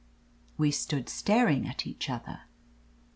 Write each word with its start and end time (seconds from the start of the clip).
"We 0.57 0.71
stood 0.71 1.09
staring 1.09 1.67
at 1.67 1.85
each 1.85 2.09
other. 2.09 2.45